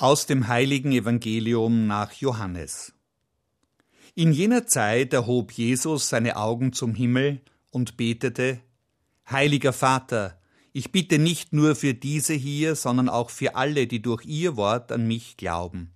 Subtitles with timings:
[0.00, 2.94] Aus dem heiligen Evangelium nach Johannes.
[4.14, 8.62] In jener Zeit erhob Jesus seine Augen zum Himmel und betete
[9.30, 10.40] Heiliger Vater,
[10.72, 14.90] ich bitte nicht nur für diese hier, sondern auch für alle, die durch ihr Wort
[14.90, 15.90] an mich glauben.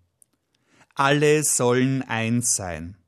[0.94, 2.98] Alle sollen eins sein.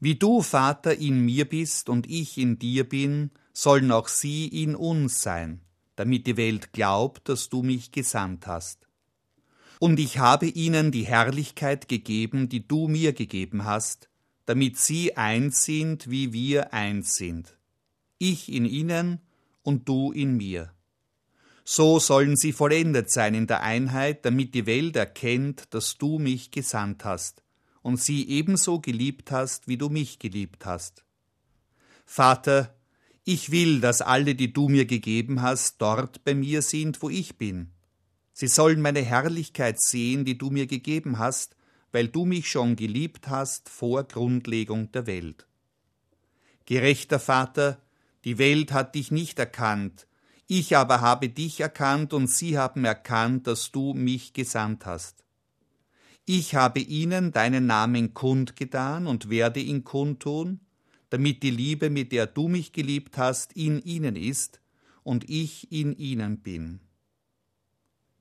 [0.00, 4.74] Wie du, Vater, in mir bist und ich in dir bin, sollen auch sie in
[4.74, 5.60] uns sein,
[5.94, 8.88] damit die Welt glaubt, dass du mich gesandt hast
[9.82, 14.08] und ich habe ihnen die Herrlichkeit gegeben, die du mir gegeben hast,
[14.46, 17.58] damit sie eins sind, wie wir eins sind.
[18.16, 19.18] Ich in ihnen
[19.62, 20.72] und du in mir.
[21.64, 26.52] So sollen sie vollendet sein in der Einheit, damit die Welt erkennt, dass du mich
[26.52, 27.42] gesandt hast
[27.82, 31.04] und sie ebenso geliebt hast, wie du mich geliebt hast.
[32.06, 32.72] Vater,
[33.24, 37.36] ich will, dass alle, die du mir gegeben hast, dort bei mir sind, wo ich
[37.36, 37.72] bin
[38.32, 41.56] Sie sollen meine Herrlichkeit sehen, die du mir gegeben hast,
[41.92, 45.46] weil du mich schon geliebt hast vor Grundlegung der Welt.
[46.64, 47.82] Gerechter Vater,
[48.24, 50.06] die Welt hat dich nicht erkannt,
[50.46, 55.24] ich aber habe dich erkannt und sie haben erkannt, dass du mich gesandt hast.
[56.24, 60.60] Ich habe ihnen deinen Namen kundgetan und werde ihn kundtun,
[61.10, 64.60] damit die Liebe, mit der du mich geliebt hast, in ihnen ist
[65.02, 66.80] und ich in ihnen bin.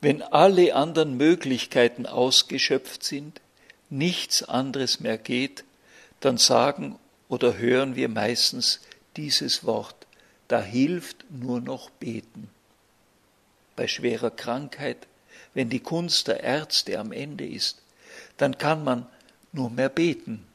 [0.00, 3.40] Wenn alle anderen Möglichkeiten ausgeschöpft sind,
[3.90, 5.64] nichts anderes mehr geht,
[6.20, 6.98] dann sagen
[7.28, 8.80] oder hören wir meistens
[9.16, 10.06] dieses Wort,
[10.46, 12.48] da hilft nur noch beten.
[13.74, 15.08] Bei schwerer Krankheit,
[15.52, 17.82] wenn die Kunst der Ärzte am Ende ist,
[18.36, 19.06] dann kann man
[19.52, 20.46] nur mehr beten.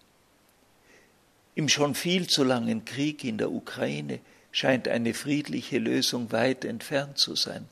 [1.55, 4.19] Im schon viel zu langen Krieg in der Ukraine
[4.51, 7.67] scheint eine friedliche Lösung weit entfernt zu sein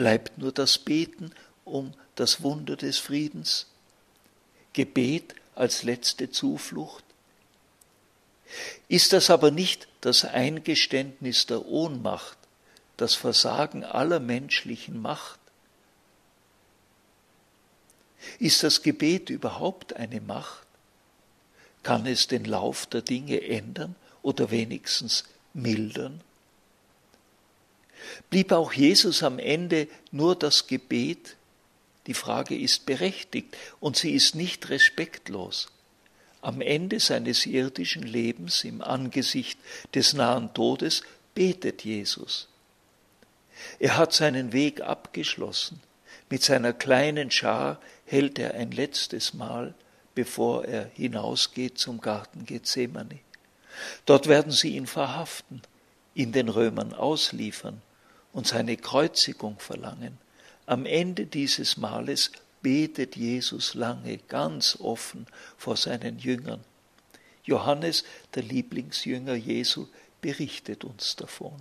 [0.00, 1.30] bleibt nur das Beten
[1.66, 3.66] um das Wunder des Friedens.
[4.72, 7.04] Gebet als letzte Zuflucht.
[8.88, 12.38] Ist das aber nicht das Eingeständnis der Ohnmacht,
[12.96, 15.38] das Versagen aller menschlichen Macht?
[18.38, 20.66] Ist das Gebet überhaupt eine Macht?
[21.82, 26.22] Kann es den Lauf der Dinge ändern oder wenigstens mildern?
[28.30, 31.36] Blieb auch Jesus am Ende nur das Gebet?
[32.06, 35.68] Die Frage ist berechtigt und sie ist nicht respektlos.
[36.42, 39.58] Am Ende seines irdischen Lebens im Angesicht
[39.94, 41.02] des nahen Todes
[41.34, 42.48] betet Jesus.
[43.78, 45.80] Er hat seinen Weg abgeschlossen.
[46.30, 49.74] Mit seiner kleinen Schar hält er ein letztes Mal,
[50.14, 53.18] bevor er hinausgeht zum Garten Gethsemane.
[54.06, 55.60] Dort werden sie ihn verhaften,
[56.14, 57.82] ihn den Römern ausliefern
[58.32, 60.18] und seine Kreuzigung verlangen.
[60.66, 62.30] Am Ende dieses Males
[62.62, 66.60] betet Jesus lange, ganz offen vor seinen Jüngern.
[67.44, 68.04] Johannes,
[68.34, 69.86] der Lieblingsjünger Jesu,
[70.20, 71.60] berichtet uns davon.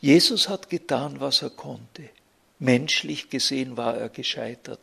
[0.00, 2.08] Jesus hat getan, was er konnte.
[2.58, 4.80] Menschlich gesehen war er gescheitert.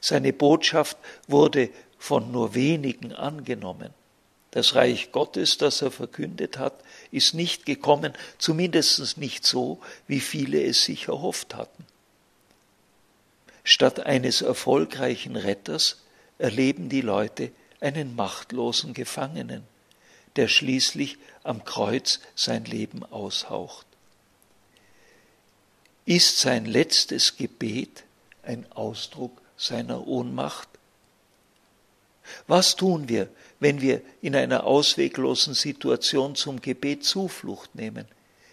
[0.00, 0.96] Seine Botschaft
[1.26, 3.94] wurde von nur wenigen angenommen.
[4.52, 6.74] Das Reich Gottes, das er verkündet hat,
[7.10, 11.86] ist nicht gekommen, zumindest nicht so, wie viele es sich erhofft hatten.
[13.64, 16.02] Statt eines erfolgreichen Retters
[16.38, 17.50] erleben die Leute
[17.80, 19.64] einen machtlosen Gefangenen,
[20.36, 23.86] der schließlich am Kreuz sein Leben aushaucht.
[26.04, 28.04] Ist sein letztes Gebet
[28.42, 30.68] ein Ausdruck seiner Ohnmacht?
[32.46, 33.28] Was tun wir,
[33.60, 38.06] wenn wir in einer ausweglosen Situation zum Gebet Zuflucht nehmen?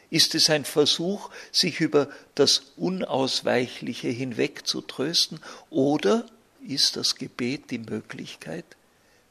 [0.09, 5.39] Ist es ein Versuch, sich über das Unausweichliche hinweg zu trösten,
[5.69, 6.25] oder
[6.67, 8.65] ist das Gebet die Möglichkeit,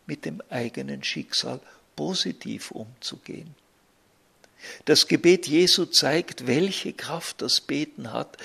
[0.06, 1.60] mit dem eigenen Schicksal
[1.96, 3.54] positiv umzugehen?
[4.84, 8.36] Das Gebet Jesu zeigt, welche Kraft das Beten hat,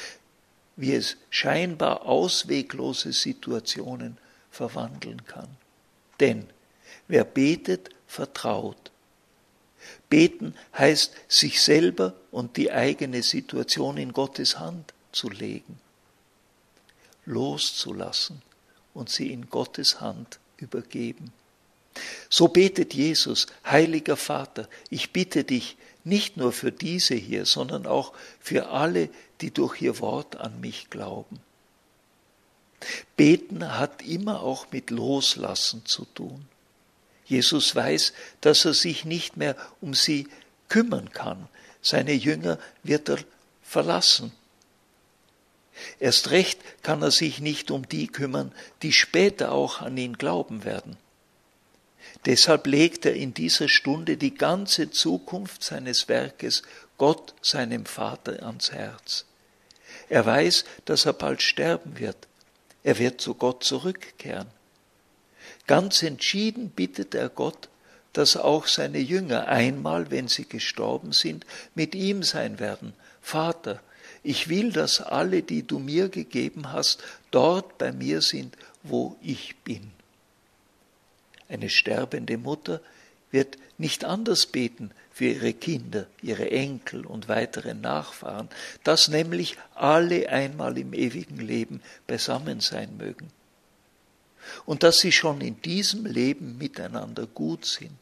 [0.75, 4.17] wie es scheinbar ausweglose Situationen
[4.51, 5.49] verwandeln kann.
[6.19, 6.47] Denn
[7.07, 8.91] wer betet, vertraut.
[10.09, 15.79] Beten heißt, sich selber und die eigene Situation in Gottes Hand zu legen,
[17.25, 18.41] loszulassen
[18.93, 21.33] und sie in Gottes Hand übergeben.
[22.29, 28.13] So betet Jesus, heiliger Vater, ich bitte dich nicht nur für diese hier, sondern auch
[28.39, 29.09] für alle,
[29.41, 31.39] die durch ihr Wort an mich glauben.
[33.17, 36.47] Beten hat immer auch mit Loslassen zu tun.
[37.25, 40.27] Jesus weiß, dass er sich nicht mehr um sie
[40.69, 41.47] kümmern kann.
[41.81, 43.19] Seine Jünger wird er
[43.61, 44.31] verlassen.
[45.99, 48.51] Erst recht kann er sich nicht um die kümmern,
[48.81, 50.97] die später auch an ihn glauben werden.
[52.25, 56.63] Deshalb legt er in dieser Stunde die ganze Zukunft seines Werkes
[56.97, 59.25] Gott, seinem Vater, ans Herz.
[60.09, 62.27] Er weiß, dass er bald sterben wird.
[62.83, 64.47] Er wird zu Gott zurückkehren.
[65.67, 67.69] Ganz entschieden bittet er Gott,
[68.11, 72.93] dass auch seine Jünger einmal, wenn sie gestorben sind, mit ihm sein werden.
[73.21, 73.81] Vater,
[74.21, 79.55] ich will, dass alle, die du mir gegeben hast, dort bei mir sind, wo ich
[79.63, 79.91] bin.
[81.49, 82.81] Eine sterbende Mutter
[83.33, 88.49] wird nicht anders beten für ihre Kinder, ihre Enkel und weitere Nachfahren,
[88.83, 93.29] dass nämlich alle einmal im ewigen Leben beisammen sein mögen
[94.65, 97.97] und dass sie schon in diesem Leben miteinander gut sind.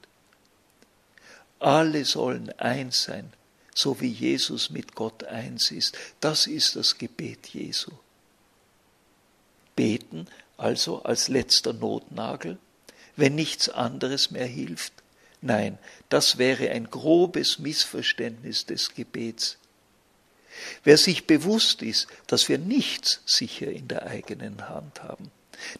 [1.59, 3.31] Alle sollen eins sein,
[3.73, 5.97] so wie Jesus mit Gott eins ist.
[6.19, 7.91] Das ist das Gebet Jesu.
[9.75, 10.27] Beten
[10.57, 12.57] also als letzter Notnagel,
[13.15, 15.00] wenn nichts anderes mehr hilft?
[15.41, 15.79] Nein,
[16.09, 19.57] das wäre ein grobes Missverständnis des Gebets.
[20.83, 25.31] Wer sich bewusst ist, dass wir nichts sicher in der eigenen Hand haben,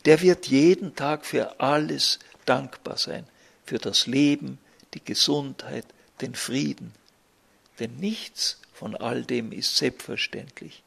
[0.05, 3.25] der wird jeden Tag für alles dankbar sein,
[3.65, 4.57] für das Leben,
[4.93, 5.85] die Gesundheit,
[6.21, 6.93] den Frieden.
[7.79, 10.83] Denn nichts von all dem ist selbstverständlich.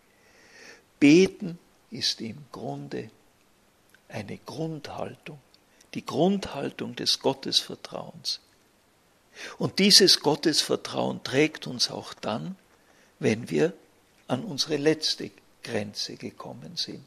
[0.99, 1.59] Beten
[1.91, 3.11] ist im Grunde
[4.09, 5.39] eine Grundhaltung,
[5.95, 8.41] die Grundhaltung des Gottesvertrauens.
[9.59, 12.57] Und dieses Gottesvertrauen trägt uns auch dann,
[13.19, 13.73] wenn wir
[14.29, 15.31] an unsere letzte
[15.63, 17.05] Grenze gekommen sind.